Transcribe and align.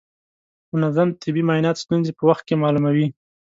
منظم 0.79 1.07
طبي 1.21 1.41
معاینات 1.47 1.77
ستونزې 1.83 2.11
په 2.17 2.23
وخت 2.29 2.43
کې 2.47 2.55
معلوموي. 2.61 3.07